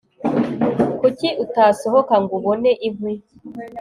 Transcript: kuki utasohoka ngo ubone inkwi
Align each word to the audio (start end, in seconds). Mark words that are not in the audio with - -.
kuki 0.99 1.27
utasohoka 1.43 2.13
ngo 2.21 2.33
ubone 2.39 2.71
inkwi 2.87 3.13